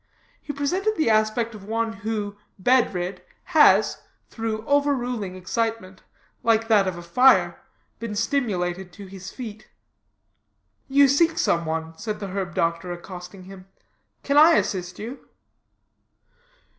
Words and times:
He 0.41 0.51
presented 0.51 0.97
the 0.97 1.11
aspect 1.11 1.53
of 1.53 1.65
one 1.65 1.93
who, 1.93 2.35
bed 2.57 2.91
rid, 2.91 3.21
has, 3.43 3.99
through 4.31 4.65
overruling 4.65 5.35
excitement, 5.35 6.01
like 6.41 6.67
that 6.69 6.87
of 6.87 6.97
a 6.97 7.03
fire, 7.03 7.61
been 7.99 8.15
stimulated 8.15 8.91
to 8.93 9.05
his 9.05 9.29
feet. 9.29 9.67
"You 10.87 11.07
seek 11.07 11.37
some 11.37 11.67
one," 11.67 11.95
said 11.99 12.19
the 12.19 12.29
herb 12.29 12.55
doctor, 12.55 12.91
accosting 12.91 13.43
him. 13.43 13.67
"Can 14.23 14.37
I 14.37 14.53
assist 14.55 14.97
you?" 14.97 15.29